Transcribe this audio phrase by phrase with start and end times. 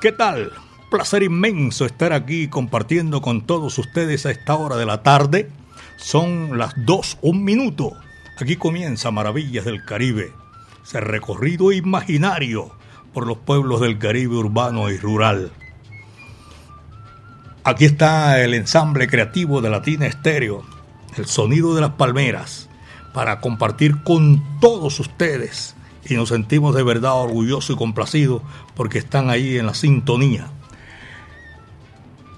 [0.00, 0.52] ¿Qué tal?
[0.90, 5.50] Placer inmenso estar aquí compartiendo con todos ustedes a esta hora de la tarde.
[5.96, 7.92] Son las dos, un minuto.
[8.40, 10.32] Aquí comienza Maravillas del Caribe,
[10.82, 12.72] ese recorrido imaginario
[13.12, 15.52] por los pueblos del Caribe urbano y rural.
[17.62, 20.64] Aquí está el ensamble creativo de Latina Estéreo,
[21.18, 22.70] el sonido de las palmeras,
[23.12, 25.76] para compartir con todos ustedes
[26.10, 28.42] y nos sentimos de verdad orgullosos y complacidos
[28.74, 30.48] porque están ahí en la sintonía.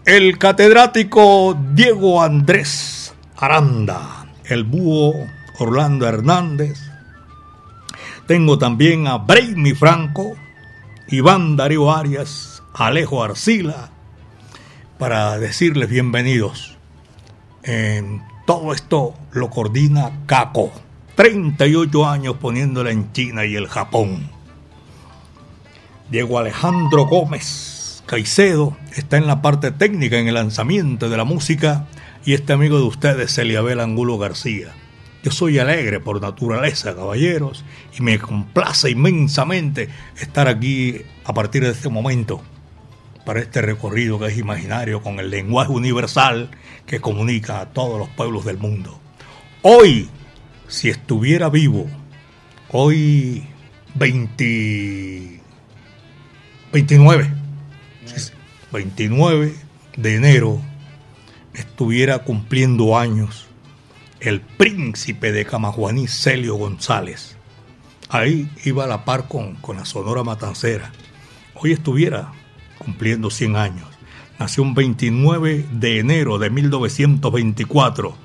[0.05, 5.14] El catedrático Diego Andrés Aranda, el búho
[5.59, 6.81] Orlando Hernández.
[8.27, 10.34] Tengo también a Brainy Franco,
[11.09, 13.91] Iván Darío Arias, Alejo Arcila,
[14.98, 16.77] para decirles bienvenidos.
[17.62, 20.73] En todo esto lo coordina Caco.
[21.14, 24.30] 38 años poniéndola en China y el Japón.
[26.10, 31.86] Diego Alejandro Gómez Caicedo está en la parte técnica en el lanzamiento de la música
[32.24, 34.68] y este amigo de ustedes, Eliabel Angulo García.
[35.22, 37.64] Yo soy alegre por naturaleza, caballeros,
[37.96, 42.42] y me complace inmensamente estar aquí a partir de este momento
[43.27, 46.51] para este recorrido que es imaginario con el lenguaje universal
[46.86, 48.98] que comunica a todos los pueblos del mundo.
[49.62, 50.08] Hoy
[50.72, 51.86] si estuviera vivo
[52.70, 53.46] hoy
[53.94, 55.40] 20,
[56.72, 57.30] 29,
[58.72, 59.55] 29
[59.98, 60.62] de enero,
[61.52, 63.48] estuviera cumpliendo años
[64.20, 67.36] el príncipe de Camajuaní, Celio González.
[68.08, 70.90] Ahí iba a la par con, con la Sonora Matancera.
[71.54, 72.33] Hoy estuviera
[72.78, 73.89] cumpliendo 100 años.
[74.39, 78.16] Nació un 29 de enero de 1924.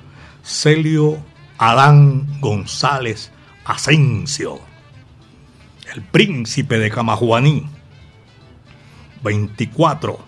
[0.42, 1.18] Celio
[1.58, 3.32] Adán González
[3.64, 4.60] Asensio,
[5.92, 7.66] el príncipe de Camajuaní,
[9.24, 10.20] 24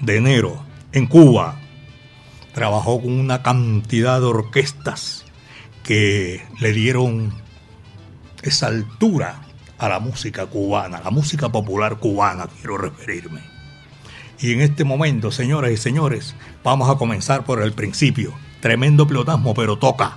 [0.00, 1.60] de enero en Cuba.
[2.54, 5.26] Trabajó con una cantidad de orquestas
[5.84, 7.34] que le dieron
[8.40, 9.42] esa altura
[9.76, 13.42] a la música cubana, la música popular cubana, quiero referirme.
[14.40, 16.34] Y en este momento, señoras y señores,
[16.64, 18.32] vamos a comenzar por el principio.
[18.60, 20.16] Tremendo pelotasmo, pero toca.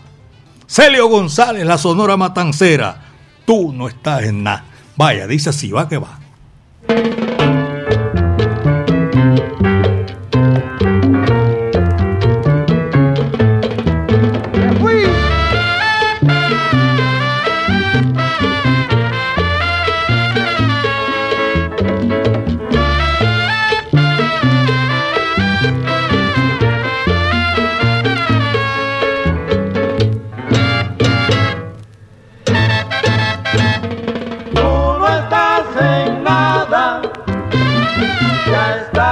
[0.69, 3.01] Celio González, la Sonora Matancera.
[3.43, 4.65] Tú no estás en nada.
[4.95, 6.19] Vaya, dice así, va que va.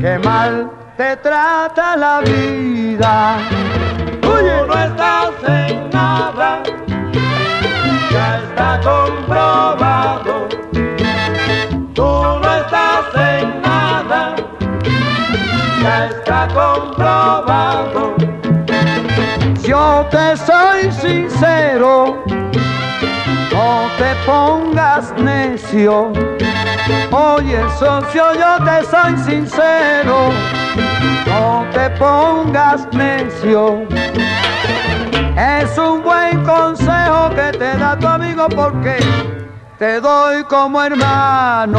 [0.00, 3.38] qué mal te trata la vida.
[4.22, 6.62] Oye, no estás en nada,
[8.10, 10.48] ya está comprobado.
[15.82, 18.14] ya está comprobado.
[19.62, 22.22] Yo te soy sincero,
[23.52, 26.12] no te pongas necio.
[27.10, 30.30] Oye, socio, yo te soy sincero,
[31.26, 33.86] no te pongas necio.
[35.36, 38.98] Es un buen consejo que te da tu amigo porque
[39.78, 41.78] te doy como hermano.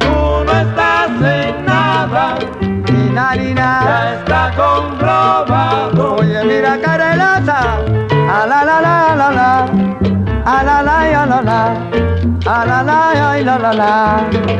[0.00, 6.16] Tú no estás en nada, ni nada ni nada, ya está comprobado.
[6.16, 7.78] Oye, mira carelata,
[8.30, 9.66] a la la la la la,
[10.46, 11.60] a la la a la la,
[12.46, 14.54] a la la la la la.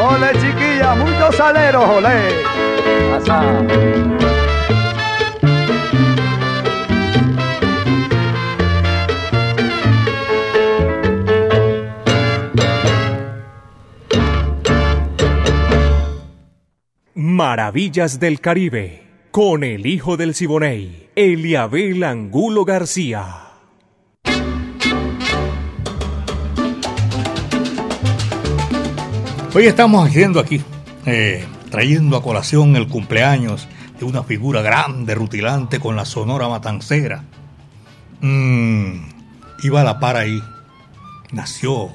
[0.00, 2.16] Ole chiquilla, muchos saleros, ole.
[17.14, 23.48] Maravillas del Caribe con el hijo del Siboney, Eliabel Angulo García.
[29.52, 30.62] Hoy estamos haciendo aquí,
[31.04, 33.66] eh, trayendo a colación el cumpleaños
[33.98, 37.24] de una figura grande, rutilante, con la sonora matancera.
[38.20, 39.00] Mm,
[39.64, 40.40] iba a la par ahí.
[41.32, 41.90] Nació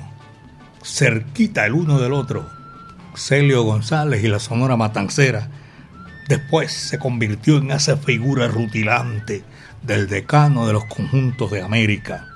[0.83, 2.49] cerquita el uno del otro.
[3.15, 5.51] Celio González y la sonora matancera
[6.29, 9.43] Después se convirtió en esa figura rutilante
[9.81, 12.27] del decano de los conjuntos de América,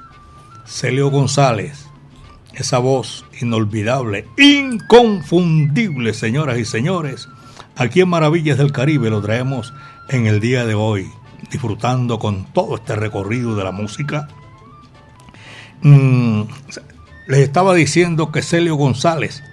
[0.65, 1.85] Celio González.
[2.55, 7.29] Esa voz inolvidable, inconfundible, señoras y señores.
[7.75, 9.75] Aquí en Maravillas del Caribe lo traemos
[10.09, 11.07] en el día de hoy,
[11.51, 14.27] disfrutando con todo este recorrido de la música.
[15.83, 16.41] Mm,
[17.27, 19.43] les estaba diciendo que Celio González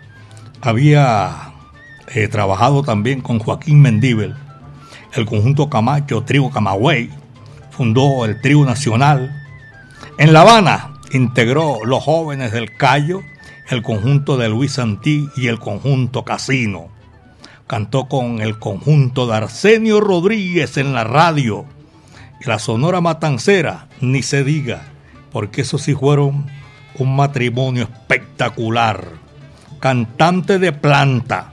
[0.62, 1.50] había
[2.12, 4.35] He trabajado también con Joaquín Mendíbel.
[5.15, 7.11] El conjunto Camacho, Trío Camagüey,
[7.71, 9.33] fundó el Trío Nacional.
[10.19, 13.21] En La Habana integró Los Jóvenes del Cayo,
[13.69, 16.89] el conjunto de Luis Santí y el conjunto Casino.
[17.69, 21.65] Cantó con el conjunto de Arsenio Rodríguez en la radio.
[22.41, 24.83] Y la Sonora Matancera, ni se diga,
[25.31, 26.47] porque esos sí fueron
[26.99, 29.05] un matrimonio espectacular.
[29.79, 31.53] Cantante de planta,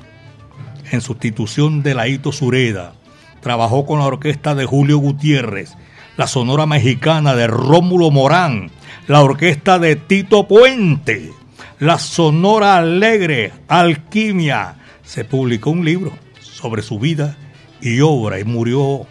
[0.91, 2.93] en sustitución de Laito Sureda.
[3.41, 5.75] Trabajó con la orquesta de Julio Gutiérrez,
[6.17, 8.71] la Sonora Mexicana de Rómulo Morán,
[9.07, 11.31] la orquesta de Tito Puente,
[11.79, 14.75] la Sonora Alegre, Alquimia.
[15.03, 17.37] Se publicó un libro sobre su vida
[17.81, 19.05] y obra y murió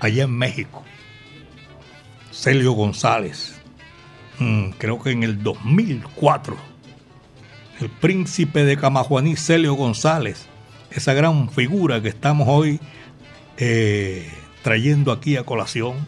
[0.00, 0.82] allá en México.
[2.30, 3.60] Celio González,
[4.38, 6.56] mm, creo que en el 2004.
[7.80, 10.46] El príncipe de Camajuaní, Celio González,
[10.94, 12.80] esa gran figura que estamos hoy
[13.56, 14.30] eh,
[14.62, 16.06] trayendo aquí a colación,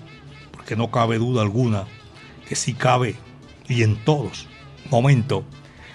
[0.53, 1.85] porque no cabe duda alguna
[2.49, 3.17] que sí cabe
[3.69, 4.47] y en todos
[4.89, 5.43] momentos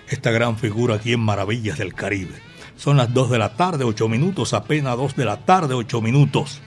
[0.10, 2.36] esta gran figura aquí en Maravillas del Caribe.
[2.76, 6.62] Son las 2 de la tarde, 8 minutos, apenas 2 de la tarde, 8 minutos.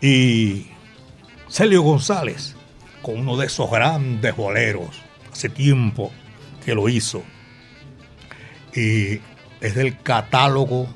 [0.00, 0.66] Y
[1.48, 2.56] Celio González,
[3.02, 6.10] con uno de esos grandes boleros, hace tiempo
[6.64, 7.22] que lo hizo.
[8.74, 9.20] Y
[9.60, 10.88] es del catálogo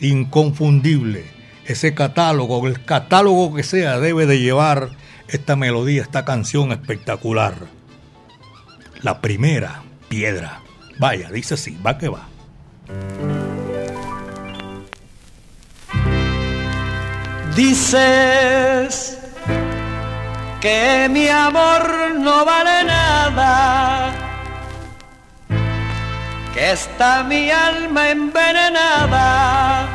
[0.00, 1.24] inconfundible.
[1.64, 4.90] Ese catálogo, el catálogo que sea, debe de llevar
[5.28, 7.54] esta melodía, esta canción espectacular.
[9.02, 10.60] La primera piedra.
[10.98, 12.28] Vaya, dice así, va que va.
[17.54, 19.18] Dices
[20.60, 24.25] que mi amor no vale nada
[26.56, 29.86] que está mi alma envenenada,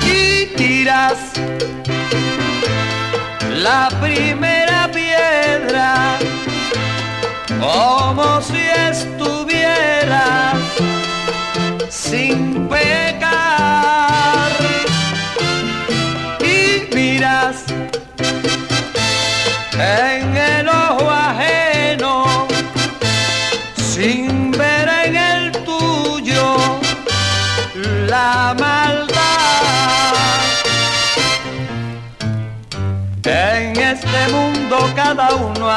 [0.06, 1.18] Y tiras
[3.52, 6.18] la primera piedra
[7.60, 10.56] como si estuvieras
[11.90, 13.35] sin pecar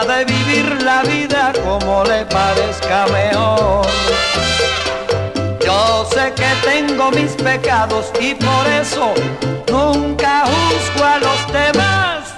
[0.05, 3.87] de vivir la vida como le parezca mejor.
[5.65, 9.13] Yo sé que tengo mis pecados y por eso
[9.69, 12.35] nunca juzgo a los demás.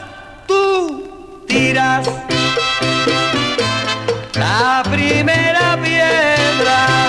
[0.47, 2.09] Tú tiras
[4.35, 7.00] la primera piedra,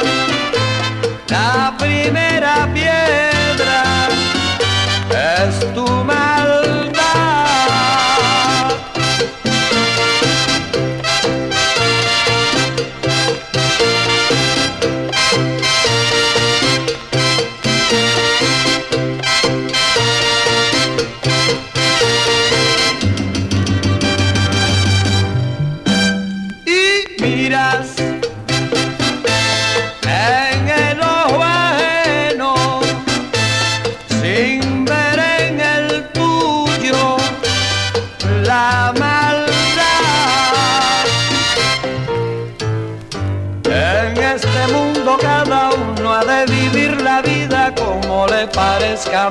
[48.82, 49.30] parezca.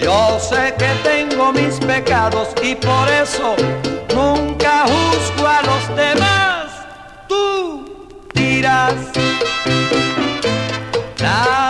[0.00, 3.54] Yo sé que tengo mis pecados y por eso
[4.14, 6.66] nunca juzgo a los demás.
[7.28, 8.94] Tú tiras
[11.18, 11.65] la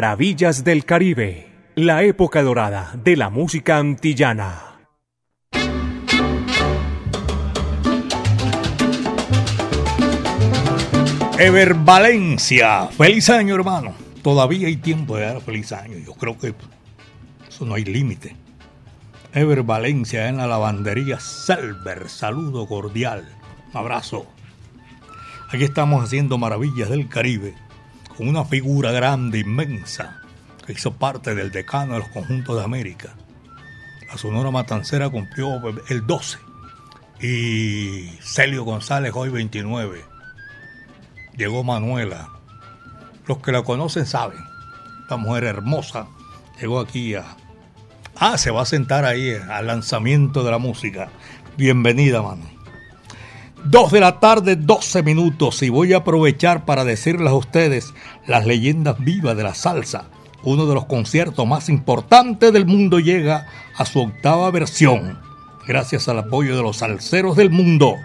[0.00, 4.78] Maravillas del Caribe, la época dorada de la música antillana.
[11.36, 13.92] Ever Valencia, feliz año hermano.
[14.22, 15.98] Todavía hay tiempo de dar feliz año.
[15.98, 16.54] Yo creo que
[17.48, 18.36] eso no hay límite.
[19.34, 22.08] Ever Valencia en la lavandería Selver.
[22.08, 23.28] Saludo cordial.
[23.72, 24.28] Un abrazo.
[25.48, 27.56] Aquí estamos haciendo maravillas del Caribe
[28.26, 30.22] una figura grande, inmensa,
[30.66, 33.14] que hizo parte del decano de los conjuntos de América.
[34.08, 36.38] La Sonora Matancera cumplió el 12
[37.20, 40.04] y Celio González hoy 29.
[41.36, 42.28] Llegó Manuela.
[43.26, 44.38] Los que la conocen saben.
[45.02, 46.06] Esta mujer hermosa
[46.60, 47.24] llegó aquí a...
[48.16, 51.10] Ah, se va a sentar ahí al lanzamiento de la música.
[51.56, 52.57] Bienvenida, mano.
[53.64, 57.92] Dos de la tarde, 12 minutos, y voy a aprovechar para decirles a ustedes
[58.26, 60.04] las leyendas vivas de la salsa.
[60.44, 65.18] Uno de los conciertos más importantes del mundo llega a su octava versión,
[65.66, 67.96] gracias al apoyo de los salseros del mundo.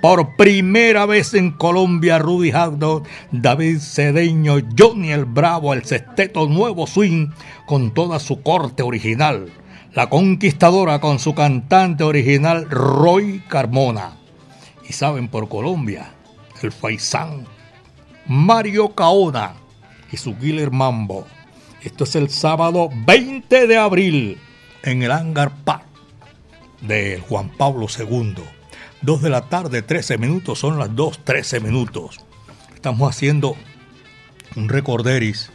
[0.00, 6.86] Por primera vez en Colombia, Rudy Hagdo, David Cedeño, Johnny el Bravo, el sexteto Nuevo
[6.86, 7.28] Swing,
[7.66, 9.52] con toda su corte original.
[9.92, 14.23] La Conquistadora con su cantante original Roy Carmona
[14.88, 16.12] y saben por Colombia,
[16.62, 17.46] el Faisán,
[18.26, 19.54] Mario Caona
[20.10, 21.26] y su Killer Mambo.
[21.82, 24.38] Esto es el sábado 20 de abril
[24.82, 25.84] en el Hangar Park
[26.80, 28.34] de Juan Pablo II.
[29.02, 32.20] 2 de la tarde, 13 minutos, son las 2, 13 minutos.
[32.74, 33.56] Estamos haciendo
[34.56, 35.50] un recorderis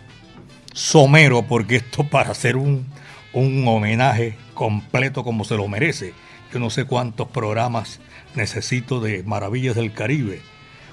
[0.73, 2.85] somero porque esto para hacer un,
[3.33, 6.13] un homenaje completo como se lo merece.
[6.51, 7.99] Yo no sé cuántos programas
[8.35, 10.41] necesito de Maravillas del Caribe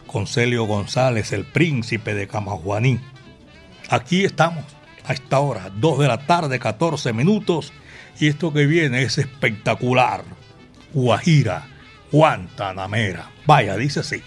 [0.07, 3.01] con Celio González, el príncipe de Camajuaní.
[3.89, 4.65] Aquí estamos
[5.05, 7.73] a esta hora, 2 de la tarde, 14 minutos,
[8.19, 10.25] y esto que viene es espectacular.
[10.93, 11.69] Guajira,
[12.11, 13.31] Guantanamera.
[13.47, 14.23] Vaya, dice así.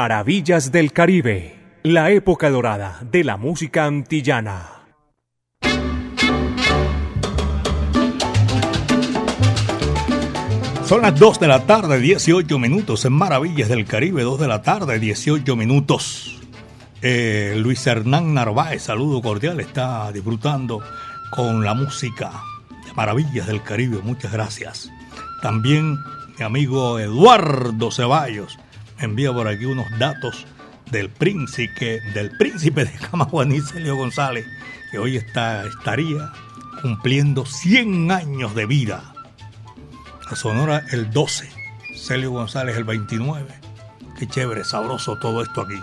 [0.00, 4.84] Maravillas del Caribe, la época dorada de la música antillana.
[10.84, 14.62] Son las 2 de la tarde, 18 minutos en Maravillas del Caribe, 2 de la
[14.62, 16.38] tarde, 18 minutos.
[17.02, 20.80] Eh, Luis Hernán Narváez, saludo cordial, está disfrutando
[21.32, 22.30] con la música
[22.86, 24.92] de Maravillas del Caribe, muchas gracias.
[25.42, 25.98] También
[26.38, 28.60] mi amigo Eduardo Ceballos
[29.00, 30.46] envía por aquí unos datos
[30.90, 34.46] del príncipe, del príncipe de Camaguaní, Celio González,
[34.90, 36.32] que hoy está, estaría
[36.80, 39.12] cumpliendo 100 años de vida.
[40.30, 41.48] La Sonora el 12,
[41.96, 43.46] Celio González el 29.
[44.18, 45.80] Qué chévere, sabroso todo esto aquí.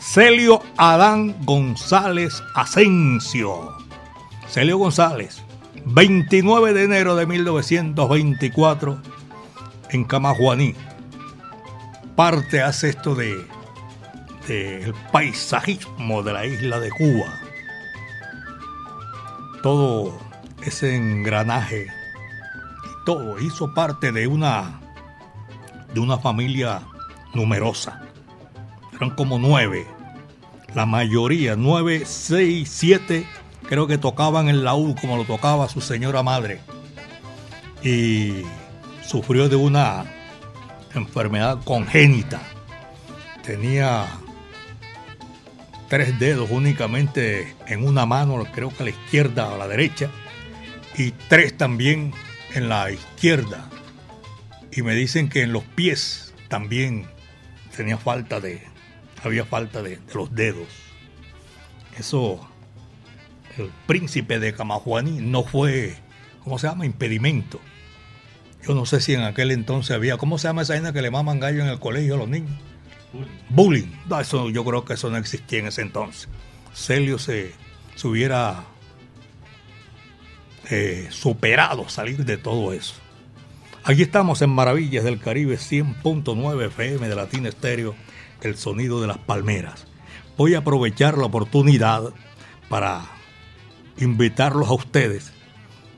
[0.00, 3.76] Celio Adán González Asensio.
[4.48, 5.42] Celio González,
[5.84, 9.00] 29 de enero de 1924
[9.90, 10.74] en Camajuaní.
[12.16, 13.46] Parte hace esto de
[14.48, 17.26] del paisajismo de la isla de Cuba.
[19.62, 20.18] Todo
[20.62, 21.88] ese engranaje
[23.04, 24.80] todo hizo parte de una
[25.92, 26.82] de una familia
[27.34, 28.02] numerosa.
[28.94, 29.86] Eran como nueve.
[30.74, 33.26] La mayoría, nueve, seis, siete,
[33.68, 36.60] creo que tocaban el laúd como lo tocaba su señora madre.
[37.82, 38.42] Y
[39.02, 40.15] sufrió de una
[41.00, 42.40] enfermedad congénita.
[43.42, 44.06] Tenía
[45.88, 50.10] tres dedos únicamente en una mano, creo que a la izquierda o a la derecha,
[50.96, 52.12] y tres también
[52.54, 53.68] en la izquierda.
[54.72, 57.06] Y me dicen que en los pies también
[57.76, 58.62] tenía falta de,
[59.22, 60.68] había falta de, de los dedos.
[61.98, 62.46] Eso,
[63.56, 65.96] el príncipe de Camajuaní no fue,
[66.44, 66.84] ¿cómo se llama?
[66.84, 67.60] Impedimento.
[68.66, 71.10] Yo no sé si en aquel entonces había, ¿cómo se llama esa vaina que le
[71.10, 72.50] maman gallo en el colegio a los niños?
[73.48, 73.86] Bullying.
[74.08, 76.28] No, eso, yo creo que eso no existía en ese entonces.
[76.74, 77.52] Celio se,
[77.94, 78.64] se hubiera
[80.68, 82.94] eh, superado salir de todo eso.
[83.84, 87.94] Aquí estamos en Maravillas del Caribe 100.9 FM de Latina Estéreo,
[88.42, 89.86] el sonido de las palmeras.
[90.36, 92.12] Voy a aprovechar la oportunidad
[92.68, 93.02] para
[93.96, 95.32] invitarlos a ustedes,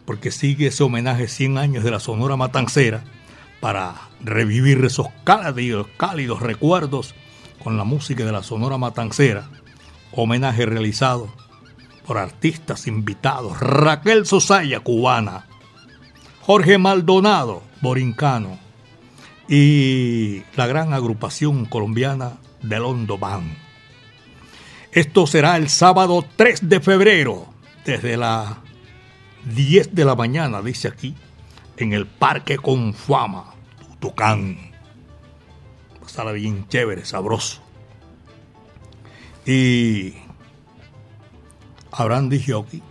[0.09, 3.05] porque sigue ese homenaje 100 años de la Sonora Matancera,
[3.61, 3.95] para
[4.25, 7.15] revivir esos cálidos, recuerdos
[7.63, 9.51] con la música de la Sonora Matancera.
[10.13, 11.29] Homenaje realizado
[12.07, 13.61] por artistas invitados.
[13.61, 15.45] Raquel Sosaya, cubana.
[16.41, 18.59] Jorge Maldonado, borincano.
[19.47, 23.21] Y la gran agrupación colombiana del Hondo.
[24.91, 27.45] Esto será el sábado 3 de febrero,
[27.85, 28.68] desde las
[29.47, 31.15] 10 de la mañana, dice aquí,
[31.77, 33.55] en el Parque Confama,
[34.01, 34.59] Tucán.
[36.01, 37.63] Pasará bien chévere, sabroso.
[39.47, 40.15] Y
[41.91, 42.83] habrán dicho aquí.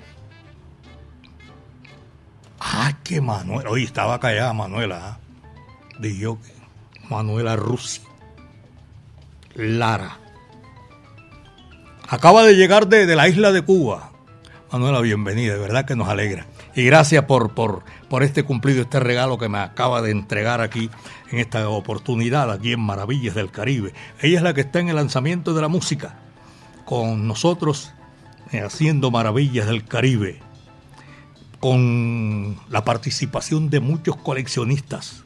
[2.59, 3.69] Ah, que Manuela.
[3.69, 5.19] Oye, estaba callada Manuela.
[5.19, 5.97] ¿eh?
[5.99, 6.53] Dijo que
[7.09, 8.01] Manuela Rusi.
[9.53, 10.19] Lara.
[12.07, 14.11] Acaba de llegar de, de, la isla de Cuba.
[14.69, 16.45] Manuela, bienvenida, de verdad que nos alegra.
[16.75, 20.89] Y gracias por, por, por este cumplido, este regalo que me acaba de entregar aquí
[21.31, 23.93] en esta oportunidad, aquí en Maravillas del Caribe.
[24.19, 26.19] Ella es la que está en el lanzamiento de la música,
[26.83, 27.93] con nosotros
[28.51, 30.41] eh, haciendo Maravillas del Caribe,
[31.61, 35.23] con la participación de muchos coleccionistas.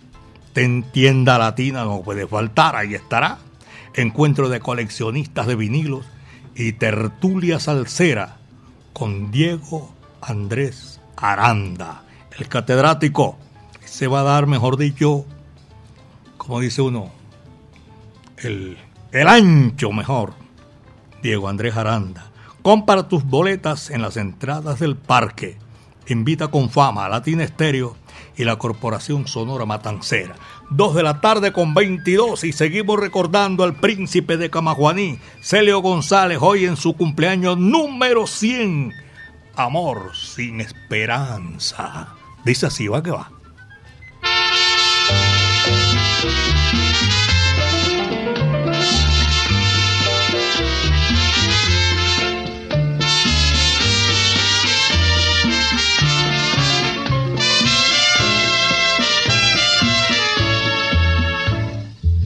[0.54, 3.39] En tienda latina no puede faltar, ahí estará.
[3.95, 6.06] Encuentro de coleccionistas de vinilos
[6.54, 8.40] y tertulia salsera
[8.93, 12.04] con Diego Andrés Aranda,
[12.38, 13.38] el catedrático.
[13.86, 15.25] Se va a dar, mejor dicho,
[16.38, 17.12] como dice uno,
[18.38, 18.77] el,
[19.12, 20.34] el ancho mejor.
[21.21, 22.32] Diego Andrés Aranda.
[22.62, 25.58] Compra tus boletas en las entradas del parque.
[26.08, 27.95] Invita con fama a Latina Estéreo
[28.36, 30.36] y la Corporación Sonora Matancera.
[30.74, 36.38] Dos de la tarde con 22 y seguimos recordando al príncipe de Camajuaní, Celio González,
[36.40, 38.94] hoy en su cumpleaños número 100.
[39.58, 42.16] Amor sin esperanza.
[42.46, 43.30] Dice así, va que va.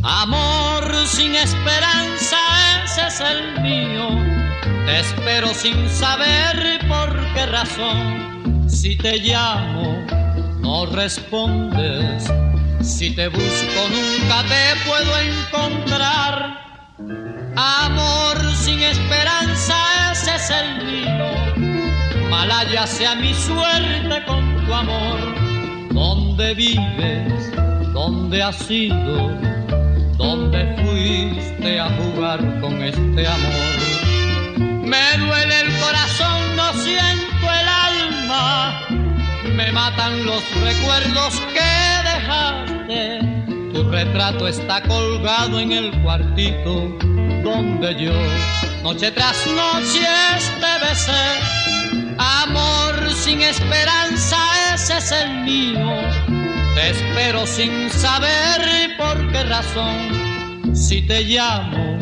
[0.08, 2.38] Amor sin esperanza,
[2.84, 4.08] ese es el mío.
[4.86, 8.70] Te espero sin saber por qué razón.
[8.70, 10.06] Si te llamo,
[10.62, 12.32] no respondes.
[12.84, 16.60] Si te busco, nunca te puedo encontrar.
[17.56, 19.76] Amor sin esperanza,
[20.12, 22.30] ese es el mío.
[22.30, 25.89] Malaya sea mi suerte con tu amor.
[25.91, 27.52] ¿Dónde vives?
[27.91, 29.56] ¿Dónde has ido?
[30.17, 34.86] ¿Dónde fuiste a jugar con este amor?
[34.86, 38.82] Me duele el corazón, no siento el alma.
[39.56, 43.19] Me matan los recuerdos que dejaste.
[43.73, 46.97] Tu retrato está colgado en el cuartito
[47.43, 48.13] donde yo
[48.84, 50.08] noche tras noche
[50.62, 52.15] te besé.
[52.17, 54.38] Amor sin esperanza,
[54.73, 56.35] ese es el mío.
[56.76, 60.76] Te espero sin saber por qué razón.
[60.76, 61.98] Si te llamo,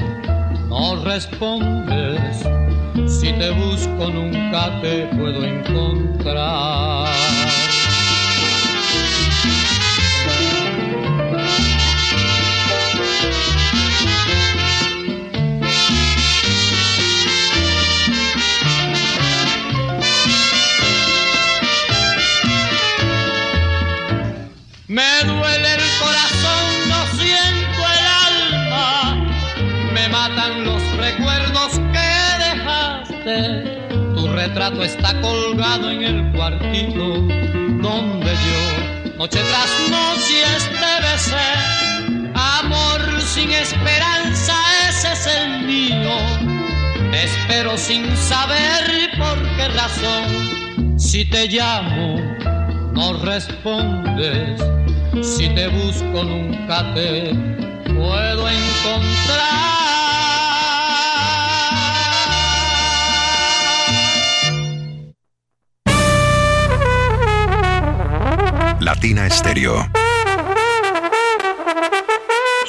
[0.68, 2.40] no respondes.
[3.08, 7.08] Si te busco, nunca te puedo encontrar.
[24.94, 29.26] Me duele el corazón, no siento el alma.
[29.92, 32.10] Me matan los recuerdos que
[32.46, 33.80] dejaste.
[34.14, 37.22] Tu retrato está colgado en el cuartito
[37.82, 42.30] donde yo noche tras noche te besé.
[42.36, 44.54] Amor sin esperanza,
[44.90, 46.14] ese es el mío.
[47.12, 51.00] Espero sin saber por qué razón.
[51.00, 52.22] Si te llamo,
[52.94, 54.62] no respondes.
[55.22, 57.34] Si te busco nunca te
[57.86, 59.74] puedo encontrar.
[68.80, 69.88] Latina Estéreo.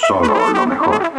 [0.09, 1.13] Solo lo mejor.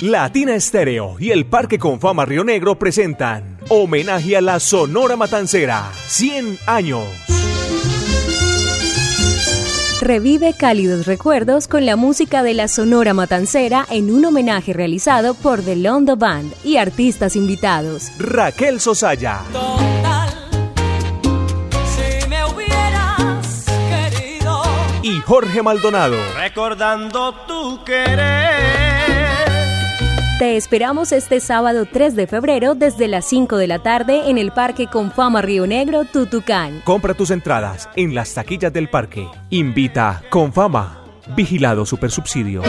[0.00, 6.58] Latina Estéreo y el Parque Confama Río Negro presentan Homenaje a la Sonora Matancera, 100
[6.66, 7.04] años.
[10.00, 15.60] Revive cálidos recuerdos con la música de la Sonora Matancera en un homenaje realizado por
[15.60, 18.10] The Londo Band y artistas invitados.
[18.18, 20.30] Raquel Sosaya, Total,
[21.84, 24.62] si me hubieras querido,
[25.02, 26.16] y Jorge Maldonado.
[26.38, 28.99] recordando tu querer.
[30.40, 34.52] Te esperamos este sábado 3 de febrero desde las 5 de la tarde en el
[34.52, 36.80] Parque Confama Río Negro, Tutucán.
[36.82, 39.28] Compra tus entradas en las taquillas del parque.
[39.50, 41.04] Invita con fama.
[41.36, 42.62] Vigilado Supersubsidio.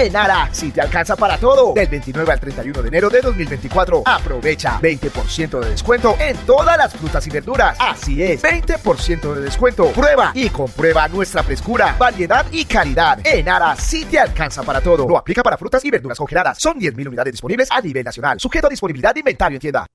[0.00, 1.74] En Ara, si te alcanza para todo.
[1.74, 4.04] Del 29 al 31 de enero de 2024.
[4.06, 7.76] Aprovecha 20% de descuento en todas las frutas y verduras.
[7.78, 9.88] Así es, 20% de descuento.
[9.88, 13.18] Prueba y comprueba nuestra frescura, variedad y calidad.
[13.26, 15.06] En Ara, si te alcanza para todo.
[15.06, 16.56] No aplica para frutas y verduras congeladas.
[16.58, 18.40] Son 10.000 unidades disponibles a nivel nacional.
[18.40, 19.86] Sujeto a disponibilidad de inventario en tienda.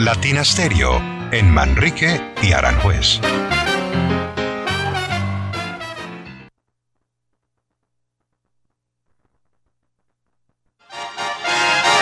[0.00, 1.00] Latina Stereo
[1.32, 3.20] en Manrique y Aranjuez.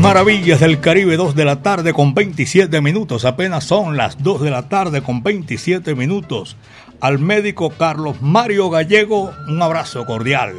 [0.00, 3.26] Maravillas del Caribe, 2 de la tarde con 27 minutos.
[3.26, 6.56] Apenas son las 2 de la tarde con 27 minutos.
[7.00, 10.54] Al médico Carlos Mario Gallego, un abrazo cordial.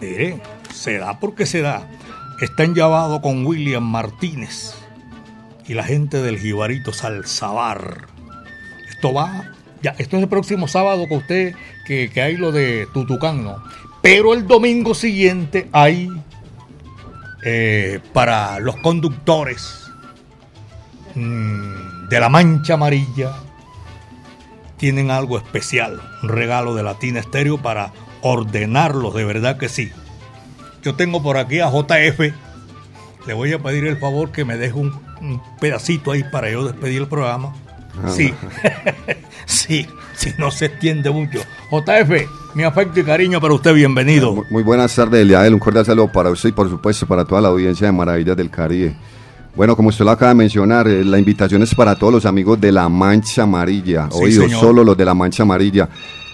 [0.00, 0.40] Mire,
[0.72, 1.88] se da porque se da.
[2.40, 4.74] Está enllavado con William Martínez
[5.66, 8.06] y la gente del Jibarito Salzabar.
[8.88, 11.54] Esto va, ya, esto es el próximo sábado que usted,
[11.84, 13.56] que, que hay lo de Tutucán, ¿no?
[14.02, 16.08] Pero el domingo siguiente hay
[17.48, 19.88] eh, para los conductores
[21.14, 23.34] mm, de la Mancha Amarilla
[24.78, 29.92] tienen algo especial, un regalo de Latina Estéreo para ordenarlos, de verdad que sí.
[30.82, 32.18] Yo tengo por aquí a JF,
[33.28, 36.64] le voy a pedir el favor que me deje un, un pedacito ahí para yo
[36.64, 37.54] despedir el programa.
[38.08, 38.34] Sí,
[39.46, 41.40] sí, si no se extiende mucho.
[41.70, 44.34] JF, mi afecto y cariño para usted, bienvenido.
[44.34, 45.54] Muy, muy buenas tardes, Eliabel.
[45.54, 48.50] Un cordial saludo para usted y, por supuesto, para toda la audiencia de Maravillas del
[48.50, 48.94] Caribe.
[49.54, 52.60] Bueno, como usted lo acaba de mencionar, eh, la invitación es para todos los amigos
[52.60, 54.08] de la Mancha Amarilla.
[54.12, 54.60] Sí, Oídos, señor.
[54.60, 55.88] solo los de la Mancha Amarilla.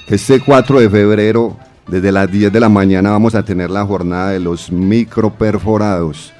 [0.08, 4.30] este 4 de febrero, desde las 10 de la mañana, vamos a tener la jornada
[4.30, 6.32] de los microperforados.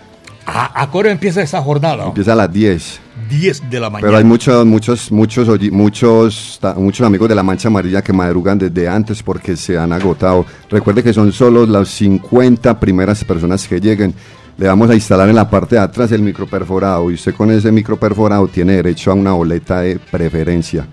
[0.44, 2.06] ¿A, a hora empieza esa jornada?
[2.06, 3.00] Empieza a las 10.
[3.32, 4.06] 10 de la mañana.
[4.06, 8.88] Pero hay muchos, muchos, muchos, muchos, muchos amigos de la Mancha Amarilla que madrugan desde
[8.88, 10.44] antes porque se han agotado.
[10.68, 14.14] Recuerde que son solo las 50 primeras personas que lleguen.
[14.58, 17.72] Le vamos a instalar en la parte de atrás el microperforado y usted con ese
[17.72, 20.86] microperforado tiene derecho a una boleta de preferencia.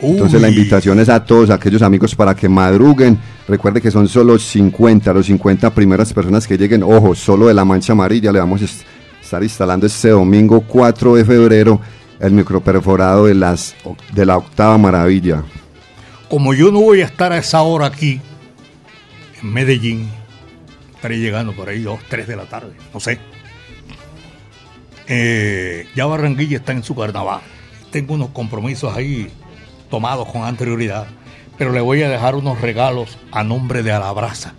[0.00, 3.18] Entonces la invitación es a todos aquellos amigos para que madruguen.
[3.46, 6.82] Recuerde que son solo 50, los 50 primeras personas que lleguen.
[6.82, 8.64] Ojo, solo de la Mancha Amarilla le vamos a
[9.24, 11.80] estar instalando este domingo 4 de febrero
[12.20, 13.74] el microperforado de, las,
[14.12, 15.42] de la octava maravilla.
[16.28, 18.20] Como yo no voy a estar a esa hora aquí,
[19.42, 20.10] en Medellín,
[20.94, 23.18] estaré llegando por ahí 2, 3 de la tarde, no sé.
[25.06, 27.40] Eh, ya Barranquilla está en su carnaval.
[27.90, 29.30] Tengo unos compromisos ahí
[29.90, 31.06] tomados con anterioridad,
[31.56, 34.54] pero le voy a dejar unos regalos a nombre de Alabraza.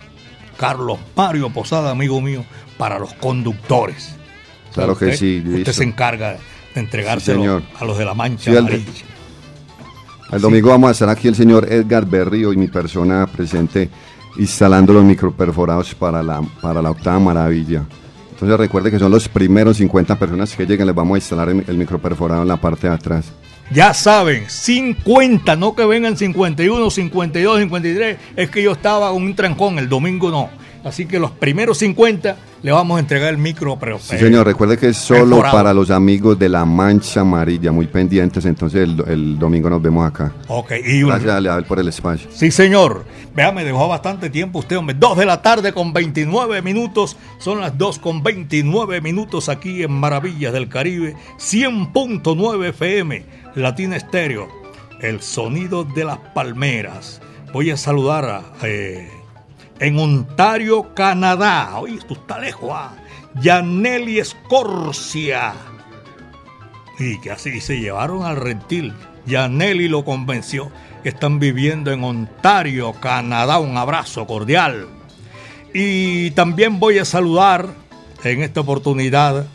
[0.56, 2.44] Carlos Mario Posada, amigo mío,
[2.78, 4.15] para los conductores.
[4.76, 6.36] Claro que sí, Usted se encarga
[6.74, 7.62] de entregárselo señor.
[7.78, 8.56] a los de la Mancha Sí,
[10.32, 13.88] el- domingo vamos a estar aquí el señor Edgar Berrío y mi persona presente
[14.38, 17.84] instalando los microperforados para la, para la octava maravilla.
[18.32, 21.64] Entonces recuerde que son los primeros 50 personas que lleguen, les vamos a instalar el,
[21.66, 23.32] el microperforado en la parte de atrás.
[23.70, 28.16] Ya saben, 50, no que vengan 51, 52, 53.
[28.36, 30.50] Es que yo estaba con un trancón, el domingo no.
[30.84, 32.36] Así que los primeros 50
[32.66, 35.88] le vamos a entregar el micro, pero Sí, señor, recuerde que es solo para los
[35.92, 40.32] amigos de la Mancha Amarilla, muy pendientes, entonces el, el domingo nos vemos acá.
[40.48, 42.28] Ok, y un- Gracias, Leal, por el espacio.
[42.32, 43.04] Sí, señor.
[43.36, 44.96] Vea, me dejó bastante tiempo usted, hombre.
[44.98, 47.16] 2 de la tarde con 29 minutos.
[47.38, 51.14] Son las 2 con 29 minutos aquí en Maravillas del Caribe.
[51.38, 53.24] 100.9 FM,
[53.54, 54.48] Latina Estéreo.
[55.00, 57.20] El sonido de las palmeras.
[57.52, 59.08] Voy a saludar a, eh,
[59.80, 61.78] en Ontario, Canadá.
[61.78, 62.70] Oye, esto está lejos.
[62.72, 62.92] Ah.
[63.40, 65.52] Yaneli Escorcia.
[66.98, 68.94] Y que así se llevaron al rentil.
[69.26, 70.70] Yaneli lo convenció.
[71.04, 73.58] Están viviendo en Ontario, Canadá.
[73.58, 74.88] Un abrazo cordial.
[75.74, 77.68] Y también voy a saludar
[78.24, 79.46] en esta oportunidad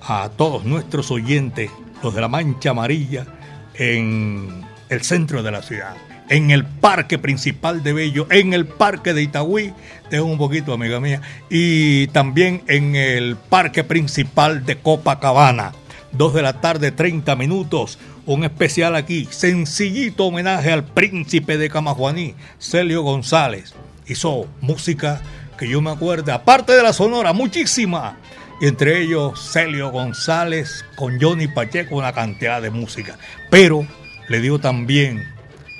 [0.00, 1.70] a todos nuestros oyentes,
[2.02, 3.26] los de la Mancha Amarilla,
[3.74, 5.96] en el centro de la ciudad,
[6.28, 9.72] en el parque principal de Bello, en el parque de Itagüí,
[10.08, 15.72] tengo un poquito, amiga mía, y también en el parque principal de Copacabana.
[16.12, 17.98] Dos de la tarde, 30 minutos.
[18.26, 23.74] Un especial aquí, sencillito homenaje al príncipe de Camajuaní, Celio González.
[24.06, 25.20] Hizo música
[25.58, 28.16] que yo me acuerdo, aparte de la sonora, muchísima.
[28.62, 33.18] Entre ellos Celio González con Johnny Pacheco, una cantidad de música.
[33.50, 33.86] Pero
[34.28, 35.33] le dio también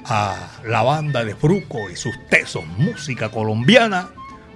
[0.04, 4.08] a la banda de Fruco y sus tesos, música colombiana,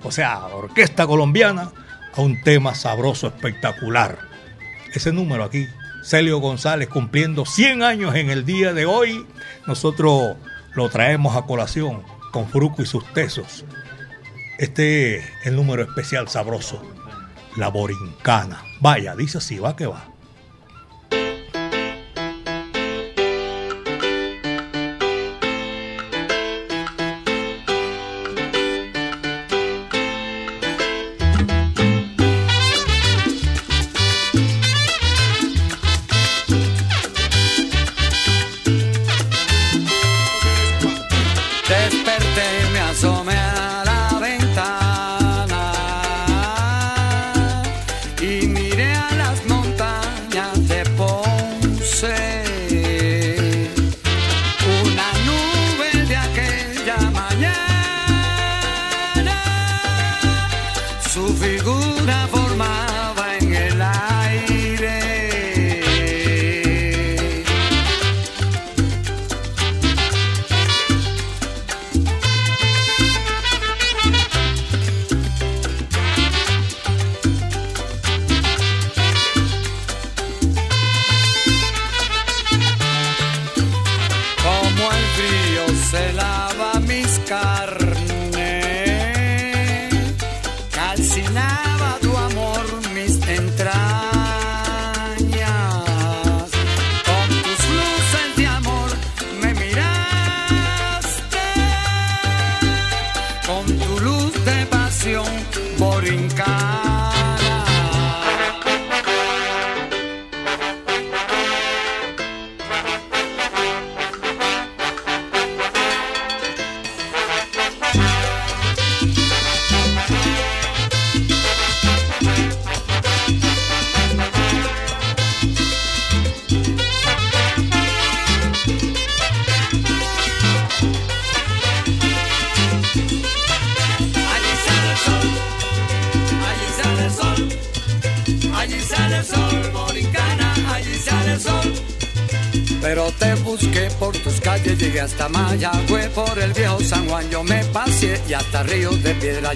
[0.02, 1.70] o sea, orquesta colombiana,
[2.14, 4.18] a un tema sabroso, espectacular.
[4.92, 5.66] Ese número aquí,
[6.02, 9.26] Celio González cumpliendo 100 años en el día de hoy,
[9.66, 10.36] nosotros
[10.74, 13.64] lo traemos a colación con Fruco y sus tesos.
[14.58, 16.82] Este es el número especial sabroso,
[17.56, 18.62] la borincana.
[18.80, 20.17] Vaya, dice así, va que va.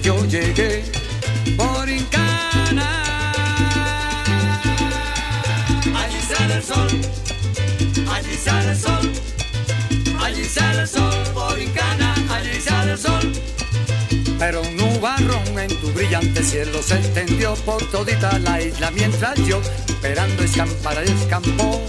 [0.03, 0.83] Yo llegué.
[1.57, 3.33] Por Incana,
[5.95, 6.87] allí sale el sol,
[8.11, 9.11] allí sale el sol,
[10.21, 13.31] allí sale el sol, por Incana, allí sale el sol.
[14.37, 19.61] Pero un nubarrón en tu brillante cielo se extendió por todita la isla mientras yo,
[19.87, 21.82] esperando escampar, escampó por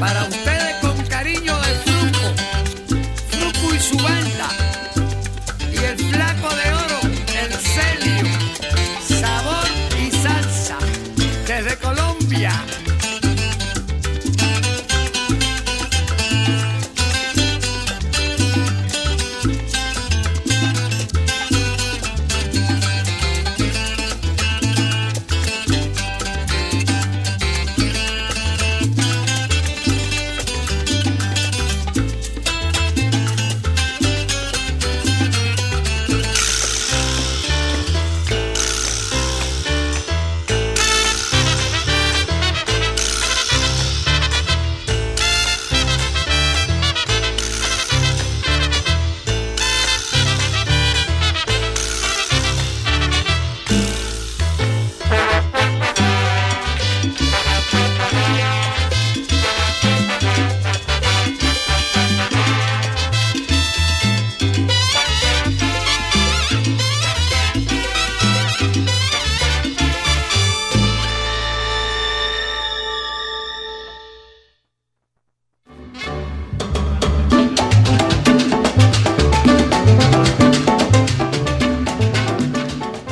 [0.00, 0.39] para ustedes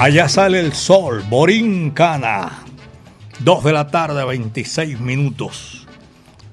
[0.08, 2.64] Allá sale el sol, Borincana.
[3.40, 5.86] 2 de la tarde, 26 minutos.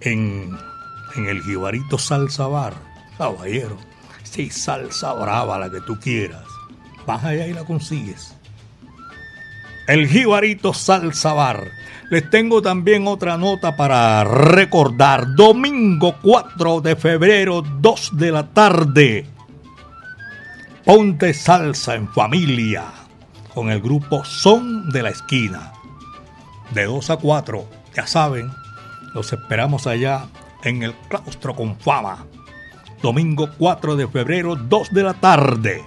[0.02, 0.58] En,
[1.16, 2.74] en el Jibarito Salsa Bar.
[3.18, 3.78] Caballero,
[4.24, 6.44] sí, salsa brava la que tú quieras.
[7.08, 8.36] Vas allá y la consigues.
[9.88, 11.72] El Jibarito Salsa Bar.
[12.10, 15.34] Les tengo también otra nota para recordar.
[15.34, 19.26] Domingo 4 de febrero, 2 de la tarde.
[20.84, 23.05] Ponte salsa en familia
[23.56, 25.72] con el grupo Son de la Esquina.
[26.72, 28.52] De 2 a 4, ya saben,
[29.14, 30.28] los esperamos allá
[30.64, 32.26] en el claustro con fama.
[33.02, 35.84] Domingo 4 de febrero, 2 de la tarde.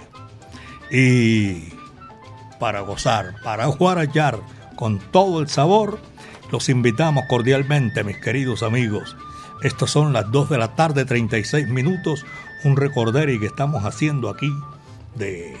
[0.91, 1.69] Y
[2.59, 4.39] para gozar, para guarachar
[4.75, 5.99] con todo el sabor,
[6.51, 9.15] los invitamos cordialmente, mis queridos amigos.
[9.61, 12.25] Estos son las 2 de la tarde, 36 minutos.
[12.63, 14.51] Un recordero que estamos haciendo aquí
[15.15, 15.55] de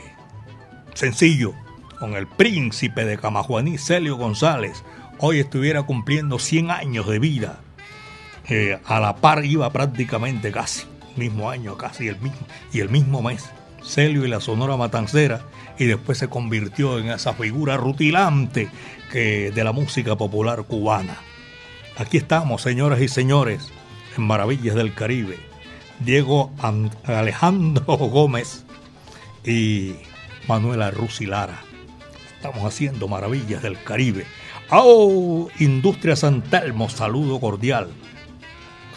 [0.95, 1.53] sencillo
[1.99, 4.83] con el príncipe de Camajuaní, Celio González.
[5.19, 7.59] Hoy estuviera cumpliendo 100 años de vida.
[8.47, 10.85] Eh, a la par iba prácticamente casi,
[11.15, 12.39] mismo año, casi el mismo,
[12.71, 13.49] y el mismo mes.
[13.83, 15.41] Celio y la Sonora Matancera,
[15.77, 18.69] y después se convirtió en esa figura rutilante
[19.11, 21.17] que, de la música popular cubana.
[21.97, 23.71] Aquí estamos, señoras y señores,
[24.17, 25.37] en Maravillas del Caribe.
[25.99, 26.51] Diego
[27.03, 28.63] Alejandro Gómez
[29.45, 29.95] y
[30.47, 31.68] Manuela Rusilara.
[32.39, 34.25] Estamos haciendo maravillas del Caribe.
[34.69, 35.49] ¡Oh!
[35.59, 37.89] Industria San Telmo, saludo cordial.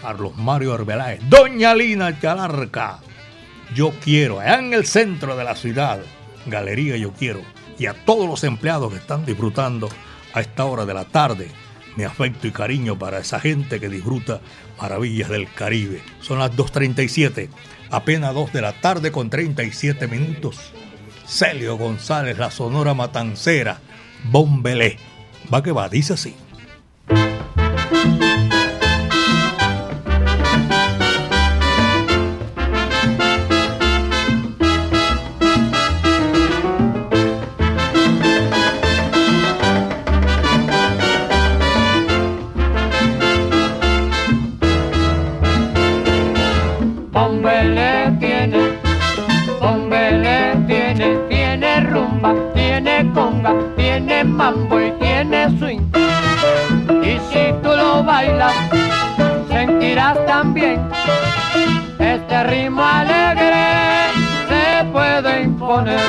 [0.01, 1.19] Carlos Mario Arbeláez.
[1.29, 3.01] Doña Lina Chalarca.
[3.75, 6.01] Yo quiero, allá en el centro de la ciudad.
[6.47, 7.41] Galería Yo Quiero.
[7.81, 9.89] Y a todos los empleados que están disfrutando
[10.35, 11.51] a esta hora de la tarde.
[11.97, 14.41] Mi afecto y cariño para esa gente que disfruta
[14.81, 16.01] maravillas del Caribe.
[16.21, 17.49] Son las 2.37.
[17.91, 20.73] Apenas 2 de la tarde con 37 minutos.
[21.33, 23.81] Celio González, la Sonora Matancera,
[24.25, 24.99] Bombelé.
[25.53, 26.37] Va que va, dice así.
[54.43, 55.83] Mambo y tiene swing.
[57.11, 57.15] Y
[58.05, 58.55] bailas,
[59.49, 60.81] sentirás también
[62.01, 63.65] este ritmo alegre
[64.49, 66.01] se puede imponer.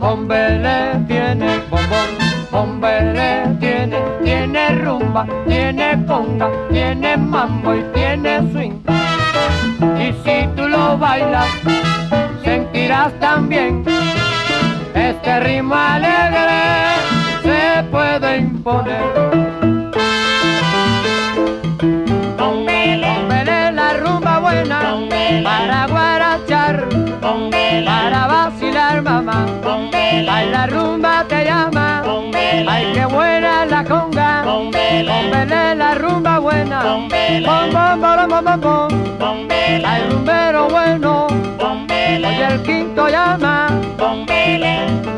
[0.00, 2.10] Bombele tiene bombón,
[2.50, 3.30] bombele
[3.60, 8.78] tiene, tiene rumba, tiene conga, tiene mambo y tiene swing.
[10.04, 11.50] Y si tú lo bailas,
[12.42, 13.84] sentirás también
[14.94, 16.33] este ritmo alegre
[17.94, 19.04] puede imponer.
[22.36, 24.80] Bombele la rumba buena
[25.44, 26.88] para guarachar,
[27.20, 29.46] para vacilar mamá.
[30.34, 32.02] Ay, la rumba te llama,
[32.72, 34.42] ay, qué buena la conga.
[34.42, 37.08] Bombele la rumba buena, bom,
[37.74, 38.60] bom, bom, bom, bom,
[39.20, 39.48] bom.
[39.90, 41.28] Ay, rumbero bueno,
[41.60, 43.68] oye el quinto llama.
[43.68, 45.13] A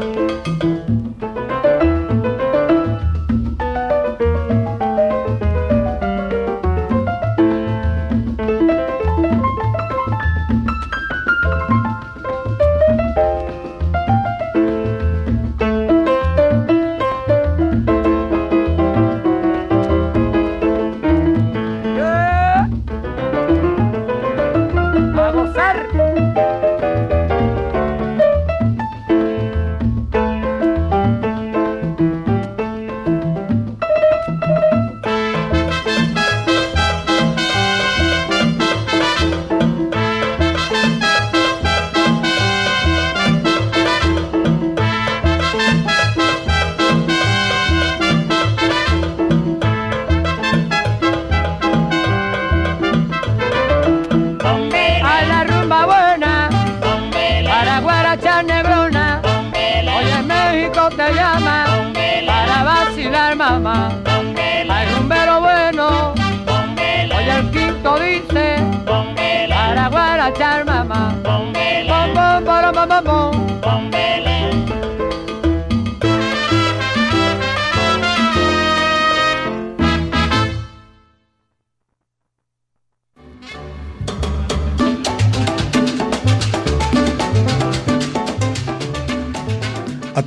[72.97, 73.03] A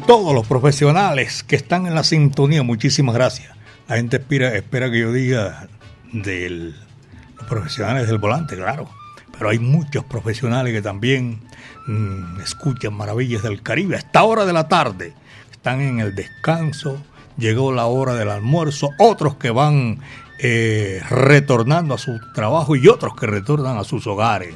[0.05, 3.51] todos los profesionales que están en la sintonía, muchísimas gracias.
[3.87, 5.67] La gente espera, espera que yo diga
[6.13, 8.87] de los profesionales del volante, claro.
[9.31, 11.48] Pero hay muchos profesionales que también
[11.89, 15.13] mm, escuchan Maravillas del Caribe a esta hora de la tarde.
[15.51, 17.01] Están en el descanso,
[17.37, 19.99] llegó la hora del almuerzo, otros que van
[20.37, 24.55] eh, retornando a su trabajo y otros que retornan a sus hogares.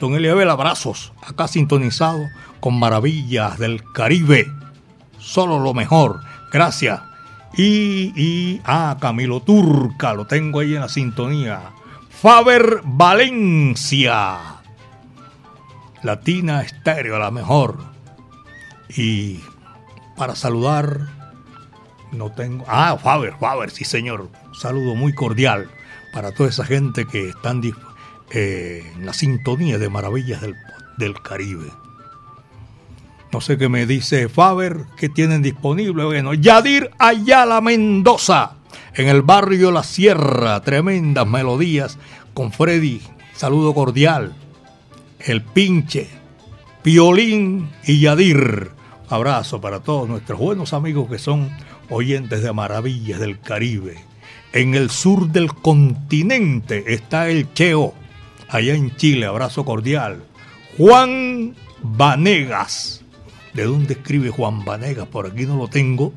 [0.00, 2.28] Don Eliabel, abrazos, acá sintonizado
[2.60, 4.52] con Maravillas del Caribe.
[5.18, 6.20] Solo lo mejor.
[6.52, 7.00] Gracias.
[7.56, 11.60] Y, y, ah, Camilo Turca, lo tengo ahí en la sintonía.
[12.10, 14.51] Faber Valencia.
[16.02, 17.78] Latina Estéreo, la mejor.
[18.96, 19.40] Y
[20.16, 21.08] para saludar,
[22.12, 22.64] no tengo.
[22.68, 24.28] Ah, Faber, Faber, sí, señor.
[24.46, 25.68] Un saludo muy cordial
[26.12, 27.62] para toda esa gente que están
[28.30, 30.56] eh, en la sintonía de Maravillas del,
[30.98, 31.70] del Caribe.
[33.32, 36.04] No sé qué me dice Faber, que tienen disponible.
[36.04, 38.56] Bueno, Yadir Ayala Mendoza,
[38.94, 41.98] en el barrio La Sierra, tremendas melodías
[42.34, 43.00] con Freddy,
[43.34, 44.34] saludo cordial.
[45.24, 46.08] El Pinche,
[46.82, 48.72] Piolín y Yadir.
[49.08, 51.50] Abrazo para todos nuestros buenos amigos que son
[51.90, 53.98] oyentes de Maravillas del Caribe.
[54.52, 57.94] En el sur del continente está el Cheo,
[58.48, 60.24] allá en Chile, abrazo cordial.
[60.76, 63.04] Juan Vanegas.
[63.54, 65.06] ¿De dónde escribe Juan Vanegas?
[65.06, 66.12] Por aquí no lo tengo.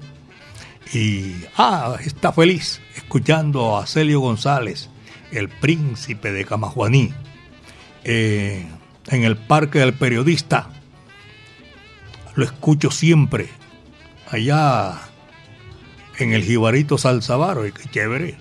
[0.94, 4.90] Y, ah, está feliz escuchando a Celio González,
[5.32, 7.14] el príncipe de Camajuaní,
[8.04, 8.66] eh,
[9.08, 10.70] en el Parque del Periodista.
[12.36, 13.50] Lo escucho siempre,
[14.30, 15.00] allá
[16.18, 18.38] en el Jibarito Salzavaro, y qué chévere.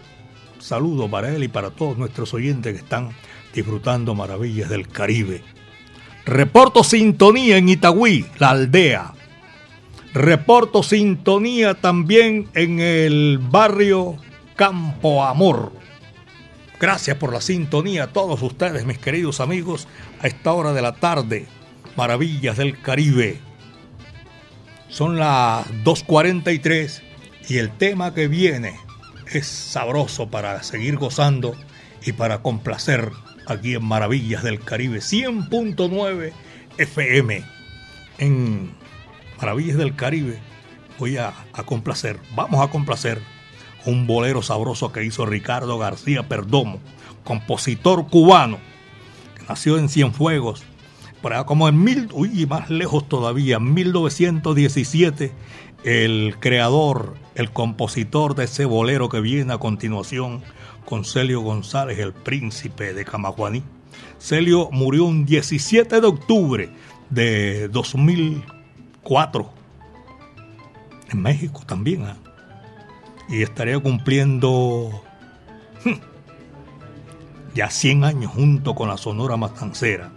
[0.59, 3.11] Saludo para él y para todos nuestros oyentes que están
[3.53, 5.43] disfrutando maravillas del Caribe.
[6.25, 9.13] Reporto sintonía en Itagüí, la aldea.
[10.15, 14.17] Reporto sintonía también en el barrio
[14.57, 15.73] Campo Amor.
[16.81, 19.87] Gracias por la sintonía a todos ustedes, mis queridos amigos,
[20.21, 21.47] a esta hora de la tarde.
[21.97, 23.39] Maravillas del Caribe.
[24.89, 27.01] Son las 2.43
[27.49, 28.75] y el tema que viene
[29.33, 31.57] es sabroso para seguir gozando
[32.05, 33.11] y para complacer
[33.47, 36.33] aquí en Maravillas del Caribe 100.9
[36.79, 37.45] FM.
[38.19, 38.73] En
[39.39, 40.41] Maravillas del Caribe
[40.99, 43.21] voy a, a complacer, vamos a complacer
[43.87, 46.81] un bolero sabroso que hizo Ricardo García Perdomo,
[47.25, 48.59] compositor cubano,
[49.37, 50.65] que nació en Cienfuegos,
[51.21, 55.33] por como en mil, uy, más lejos todavía, en 1917,
[55.85, 60.43] el creador, el compositor de ese bolero que viene a continuación
[60.85, 63.63] con Celio González, el príncipe de Camaguaní.
[64.19, 66.71] Celio murió un 17 de octubre
[67.11, 69.51] de 2004
[71.11, 72.03] en México también.
[72.03, 72.15] ¿eh?
[73.29, 75.03] Y estaría cumpliendo
[75.85, 80.11] hmm, ya 100 años junto con la Sonora Matancera.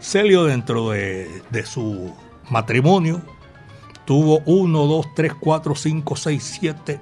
[0.00, 2.14] Celio dentro de, de su
[2.50, 3.22] matrimonio
[4.04, 7.00] tuvo 1, 2, 3, 4, 5, 6, 7.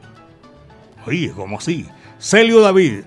[1.07, 1.87] Oye, ¿cómo así?
[2.19, 3.05] Celio David,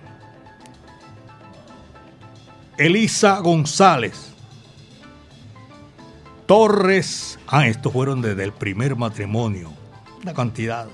[2.77, 4.33] Elisa González,
[6.47, 7.37] Torres.
[7.45, 9.71] Ah, estos fueron desde el primer matrimonio.
[10.23, 10.87] Una cantidad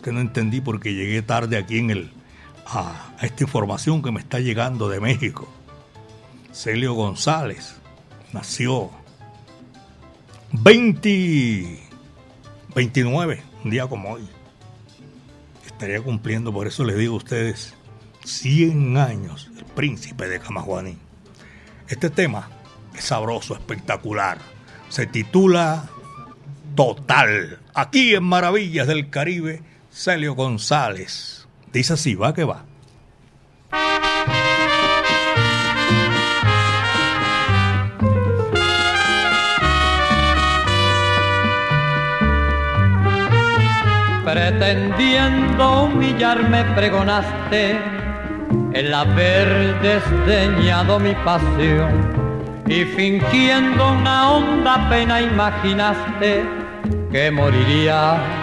[0.00, 2.10] que no entendí porque llegué tarde aquí en el
[2.66, 5.48] a, esta información que me está llegando de México.
[6.52, 7.76] Celio González
[8.32, 8.90] nació
[10.52, 11.78] 20,
[12.74, 14.28] 29, un día como hoy.
[15.66, 17.74] Estaría cumpliendo, por eso les digo a ustedes,
[18.24, 20.96] 100 años, el príncipe de Camajuaní.
[21.88, 22.50] Este tema
[22.96, 24.38] es sabroso, espectacular.
[24.88, 25.88] Se titula
[26.74, 27.58] Total.
[27.74, 31.46] Aquí en Maravillas del Caribe, Celio González.
[31.72, 32.64] Dice así, va que va.
[44.24, 47.78] Pretendiendo humillarme pregonaste
[48.72, 56.44] el haber desdeñado mi pasión y fingiendo una honda pena imaginaste
[57.10, 58.39] que moriría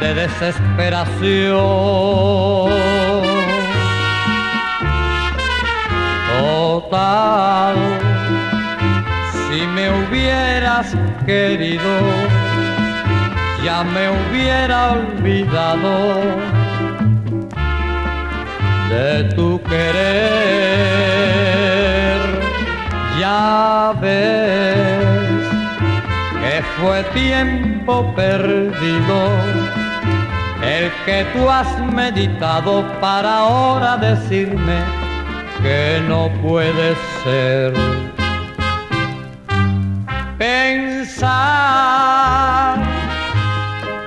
[0.00, 1.58] de desesperación.
[6.40, 7.76] Total,
[9.32, 10.94] si me hubieras
[11.26, 11.94] querido,
[13.64, 16.20] ya me hubiera olvidado
[18.88, 20.78] de tu querer.
[23.20, 25.48] Ya ves
[26.40, 29.67] que fue tiempo perdido
[30.68, 34.78] el que tú has meditado para ahora decirme
[35.62, 36.94] que no puede
[37.24, 37.72] ser.
[40.36, 41.28] Pensar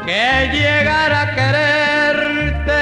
[0.05, 2.81] que llegar a quererte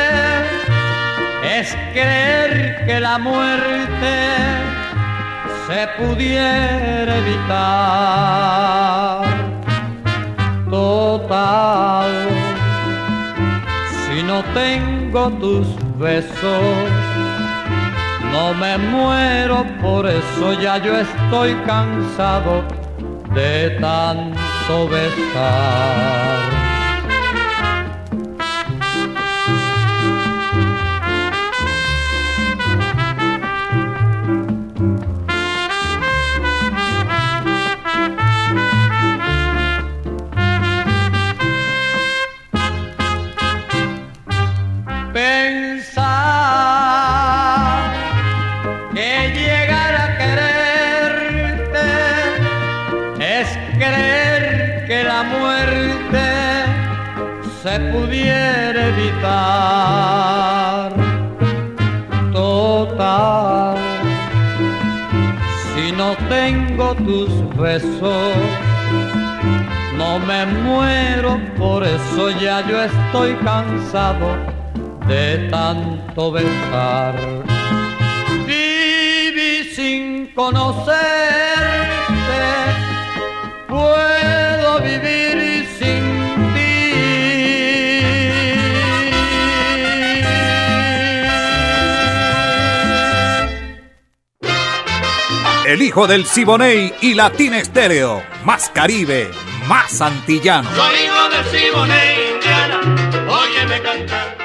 [1.58, 4.14] es creer que la muerte
[5.68, 8.50] se pudiera evitar.
[10.70, 12.29] Total,
[14.30, 15.66] no tengo tus
[15.98, 16.90] besos,
[18.32, 22.64] no me muero, por eso ya yo estoy cansado
[23.34, 26.59] de tanto besar.
[67.60, 68.34] Tus besos,
[69.98, 74.38] no me muero, por eso ya yo estoy cansado
[75.08, 77.16] de tanto besar.
[78.46, 81.49] Viví sin conocerte,
[95.70, 98.24] El hijo del Siboney y Latina Estéreo.
[98.44, 99.30] Más Caribe,
[99.68, 100.68] más antillano.
[100.74, 102.80] Soy hijo del Siboney, Indiana,
[103.30, 104.38] óyeme cantar.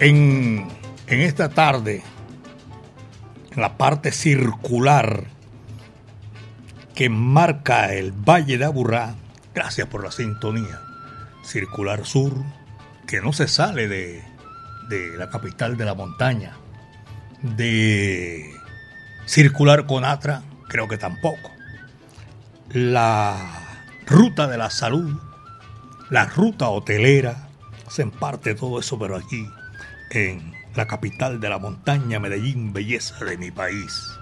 [0.00, 0.66] En,
[1.06, 2.02] en esta tarde,
[3.52, 5.28] en la parte circular
[6.96, 9.14] que marca el Valle de Aburrá,
[9.54, 10.80] gracias por la sintonía,
[11.44, 12.32] circular sur,
[13.06, 14.35] que no se sale de,
[14.88, 16.56] de la capital de la montaña,
[17.42, 18.52] de
[19.26, 21.50] circular con Atra, creo que tampoco.
[22.72, 23.36] La
[24.06, 25.18] ruta de la salud,
[26.10, 27.48] la ruta hotelera,
[27.86, 29.48] hacen parte de todo eso, pero aquí,
[30.10, 34.12] en la capital de la montaña, Medellín, belleza de mi país.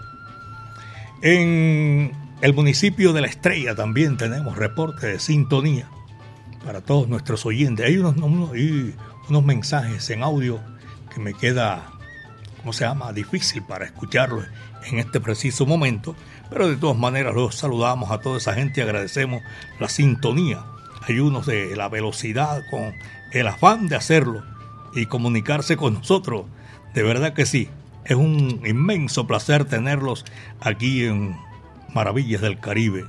[1.22, 5.88] En el municipio de La Estrella también tenemos reporte de sintonía
[6.64, 7.86] para todos nuestros oyentes.
[7.86, 8.50] Hay unos, unos,
[9.28, 10.60] unos mensajes en audio
[11.12, 11.90] que me queda,
[12.58, 14.44] ¿cómo se llama?, difícil para escucharlos
[14.86, 16.14] en este preciso momento,
[16.50, 19.42] pero de todas maneras los saludamos a toda esa gente y agradecemos
[19.80, 20.64] la sintonía.
[21.08, 22.94] Hay unos de la velocidad con
[23.32, 24.42] el afán de hacerlo
[24.94, 26.46] y comunicarse con nosotros.
[26.94, 27.68] De verdad que sí,
[28.04, 30.24] es un inmenso placer tenerlos
[30.60, 31.36] aquí en
[31.94, 33.04] Maravillas del Caribe.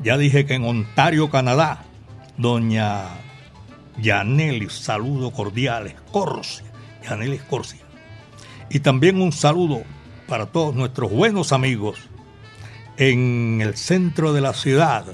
[0.00, 1.84] Ya dije que en Ontario, Canadá,
[2.36, 3.04] doña
[4.00, 6.64] Yanelis, saludo cordiales, Corsia,
[7.04, 7.80] Yanelis Corsia.
[8.70, 9.82] Y también un saludo
[10.26, 11.98] para todos nuestros buenos amigos
[12.96, 15.04] en el centro de la ciudad.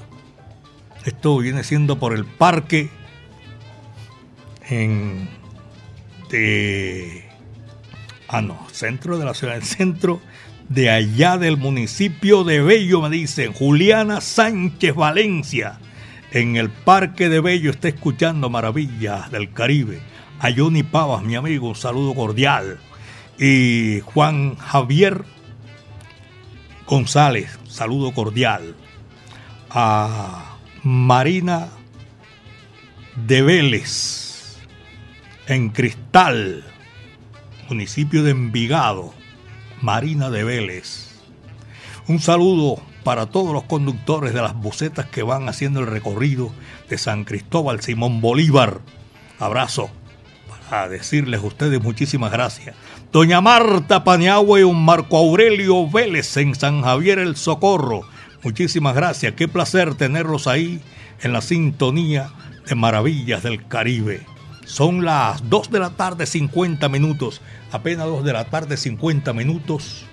[1.05, 2.89] Esto viene siendo por el parque
[4.69, 5.29] en
[6.29, 7.23] de
[8.27, 10.19] ah no, centro de la ciudad, el centro
[10.69, 15.79] de allá del municipio de Bello, me dicen, Juliana Sánchez Valencia,
[16.35, 20.01] en el Parque de Bello está escuchando Maravillas del Caribe.
[20.39, 22.77] A Johnny Pavas, mi amigo, un saludo cordial.
[23.39, 25.23] Y Juan Javier
[26.85, 28.75] González, saludo cordial.
[29.69, 31.69] A Marina
[33.15, 34.57] de Vélez,
[35.47, 36.65] en Cristal,
[37.69, 39.13] municipio de Envigado,
[39.81, 41.17] Marina de Vélez.
[42.09, 46.51] Un saludo para todos los conductores de las bucetas que van haciendo el recorrido
[46.89, 48.81] de San Cristóbal Simón Bolívar.
[49.37, 49.91] Abrazo
[50.67, 52.75] para decirles a ustedes muchísimas gracias.
[53.11, 58.01] Doña Marta Paniagua y un Marco Aurelio Vélez en San Javier el Socorro.
[58.43, 59.35] Muchísimas gracias.
[59.35, 60.81] Qué placer tenerlos ahí
[61.21, 62.31] en la sintonía
[62.67, 64.25] de Maravillas del Caribe.
[64.65, 67.39] Son las 2 de la tarde 50 minutos.
[67.71, 70.07] Apenas 2 de la tarde 50 minutos.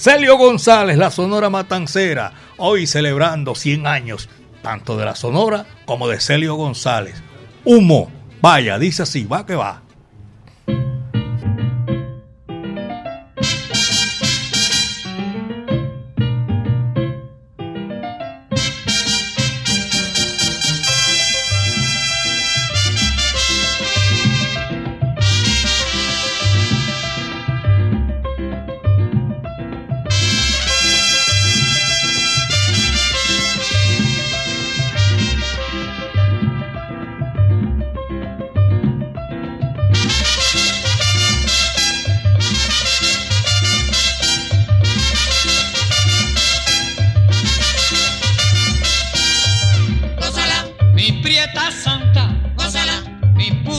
[0.00, 4.28] Celio González, la Sonora Matancera, hoy celebrando 100 años,
[4.62, 7.20] tanto de la Sonora como de Celio González.
[7.64, 8.08] Humo,
[8.40, 9.82] vaya, dice así, va que va.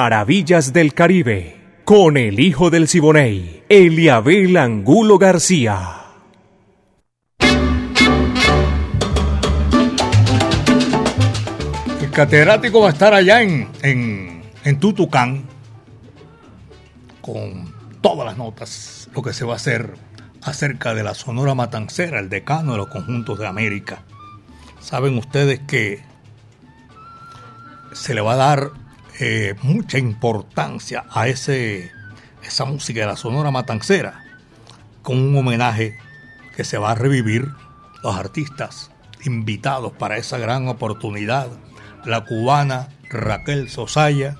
[0.00, 6.02] Maravillas del Caribe, con el hijo del Siboney, Eliabel Angulo García.
[12.00, 15.42] El catedrático va a estar allá en, en, en Tutucán
[17.20, 19.94] con todas las notas, lo que se va a hacer
[20.42, 24.04] acerca de la Sonora Matancera, el decano de los conjuntos de América.
[24.78, 26.04] Saben ustedes que
[27.90, 28.87] se le va a dar
[29.20, 31.90] eh, mucha importancia a ese,
[32.42, 34.24] esa música de la Sonora Matancera,
[35.02, 35.98] con un homenaje
[36.56, 37.48] que se va a revivir
[38.02, 38.90] los artistas
[39.24, 41.48] invitados para esa gran oportunidad,
[42.04, 44.36] la cubana Raquel Sosaya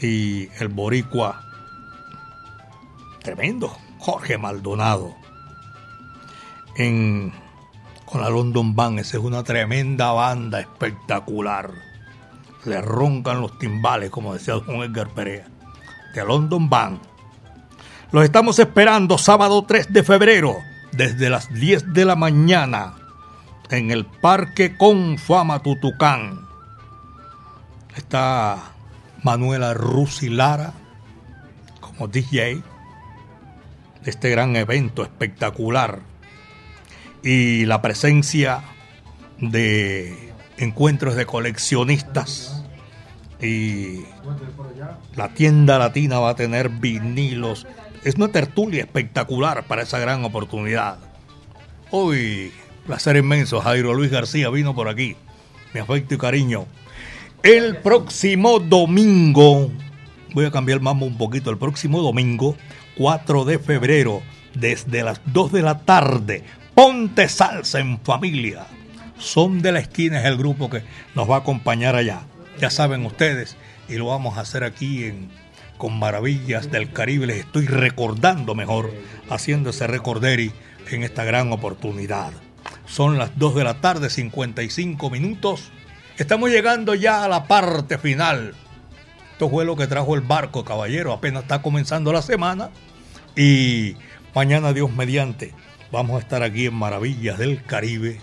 [0.00, 1.42] y el boricua
[3.22, 5.14] tremendo Jorge Maldonado
[6.76, 7.32] en,
[8.06, 8.98] con la London Band.
[8.98, 11.89] Esa es una tremenda banda espectacular.
[12.64, 15.46] Le roncan los timbales, como decía don Edgar Perea,
[16.14, 17.00] de London Band.
[18.12, 20.56] Los estamos esperando sábado 3 de febrero,
[20.92, 22.94] desde las 10 de la mañana,
[23.70, 26.46] en el Parque Confama Tutucán.
[27.96, 28.72] Está
[29.22, 30.72] Manuela Rusi Lara
[31.80, 32.62] como DJ
[34.02, 36.00] de este gran evento espectacular
[37.22, 38.62] y la presencia
[39.38, 40.29] de
[40.60, 42.62] encuentros de coleccionistas
[43.40, 44.04] y
[45.16, 47.66] la tienda latina va a tener vinilos.
[48.04, 50.98] Es una tertulia espectacular para esa gran oportunidad.
[51.90, 52.52] Hoy,
[52.86, 55.16] placer inmenso, Jairo Luis García vino por aquí.
[55.72, 56.66] Mi afecto y cariño.
[57.42, 59.70] El próximo domingo,
[60.34, 62.54] voy a cambiar el mambo un poquito, el próximo domingo,
[62.98, 64.20] 4 de febrero,
[64.54, 66.44] desde las 2 de la tarde,
[66.74, 68.66] Ponte Salsa en Familia.
[69.20, 70.82] Son de la esquina es el grupo que
[71.14, 72.22] nos va a acompañar allá.
[72.58, 73.56] Ya saben ustedes,
[73.88, 75.30] y lo vamos a hacer aquí en
[75.80, 77.26] con Maravillas del Caribe.
[77.26, 78.92] Les estoy recordando mejor,
[79.30, 80.52] haciendo ese recorderi
[80.90, 82.32] en esta gran oportunidad.
[82.86, 85.70] Son las 2 de la tarde, 55 minutos.
[86.18, 88.54] Estamos llegando ya a la parte final.
[89.32, 91.14] Esto fue lo que trajo el barco, caballero.
[91.14, 92.68] Apenas está comenzando la semana.
[93.34, 93.96] Y
[94.34, 95.54] mañana, Dios mediante,
[95.90, 98.20] vamos a estar aquí en Maravillas del Caribe,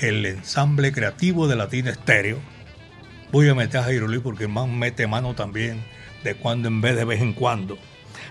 [0.00, 2.38] el ensamble creativo de Latina Estéreo.
[3.32, 5.84] Voy a meter a Jairo porque más mete mano también
[6.24, 7.78] de cuando en vez de vez en cuando.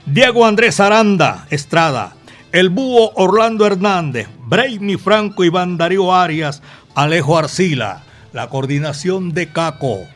[0.05, 2.15] Diego Andrés Aranda Estrada,
[2.51, 6.61] el búho Orlando Hernández, Brainy Franco, Iván Darío Arias,
[6.95, 8.03] Alejo Arcila,
[8.33, 10.07] la coordinación de Caco,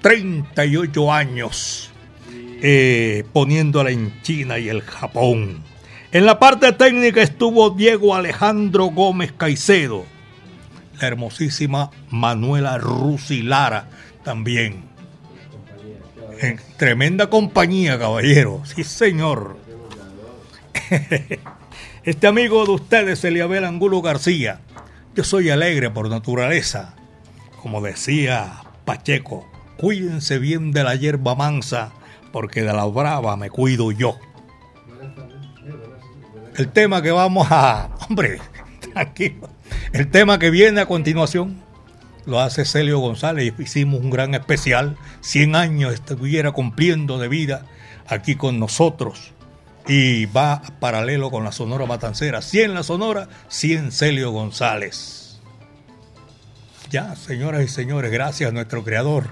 [0.00, 1.90] 38 años,
[2.62, 5.62] eh, poniéndola en China y el Japón.
[6.12, 10.06] En la parte técnica estuvo Diego Alejandro Gómez Caicedo,
[11.06, 13.88] hermosísima Manuela Rusilara
[14.24, 14.84] también.
[16.40, 18.62] En tremenda compañía, caballero.
[18.64, 19.56] Sí, señor.
[22.04, 24.60] Este amigo de ustedes, Eliabel Angulo García.
[25.14, 26.94] Yo soy alegre por naturaleza.
[27.62, 31.92] Como decía Pacheco, cuídense bien de la hierba mansa,
[32.30, 34.18] porque de la brava me cuido yo.
[36.56, 37.88] El tema que vamos a...
[38.08, 38.38] Hombre,
[38.92, 39.48] tranquilo.
[39.92, 41.62] El tema que viene a continuación
[42.26, 43.52] lo hace Celio González.
[43.58, 44.96] Hicimos un gran especial.
[45.20, 47.66] 100 años estuviera cumpliendo de vida
[48.06, 49.32] aquí con nosotros.
[49.86, 52.40] Y va paralelo con la Sonora Matancera.
[52.40, 55.40] 100 la Sonora, 100 Celio González.
[56.90, 59.28] Ya, señoras y señores, gracias a nuestro Creador.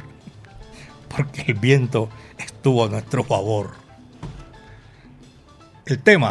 [1.09, 3.71] Porque el viento estuvo a nuestro favor.
[5.87, 6.31] El tema.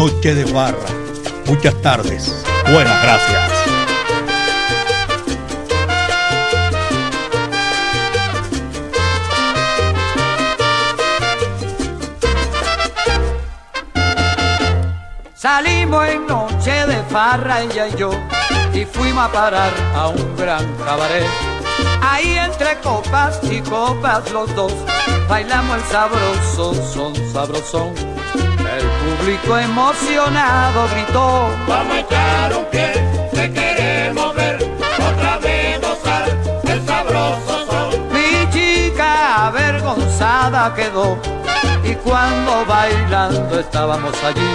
[0.00, 0.88] Noche de barra.
[1.44, 2.42] Muchas tardes.
[2.72, 3.52] Buenas gracias.
[15.34, 18.10] Salimos en noche de farra ella y yo
[18.72, 21.26] y fuimos a parar a un gran cabaret.
[22.00, 24.72] Ahí entre copas y copas los dos
[25.28, 28.19] bailamos el sabroso son sabrosón.
[28.80, 32.92] El público emocionado gritó: Vamos a echar un pie,
[33.32, 34.56] te queremos ver
[35.12, 36.24] otra vez gozar
[36.64, 38.08] el sabroso son.
[38.12, 41.18] Mi chica avergonzada quedó
[41.84, 44.52] y cuando bailando estábamos allí,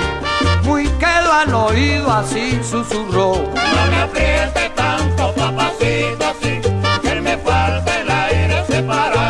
[0.64, 3.36] muy quedó al oído así susurró.
[3.54, 6.62] No me apriete tanto, papacito, así,
[7.04, 9.25] que me falta el aire, separar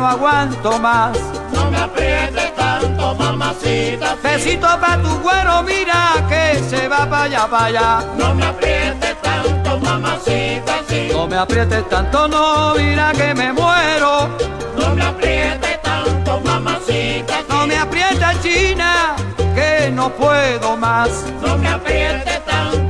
[0.00, 1.12] no aguanto más.
[1.52, 4.16] No me apriete tanto, mamacita.
[4.22, 8.04] Besito pa' tu güero, mira que se va para allá, para allá.
[8.16, 11.10] No me apriete tanto, mamacita, sí.
[11.12, 14.30] No me aprietes tanto, no, mira que me muero.
[14.78, 17.46] No me aprietes tanto, mamacita, sí.
[17.50, 19.14] No me aprietes, China,
[19.54, 21.10] que no puedo más.
[21.42, 22.89] No me aprietes tanto,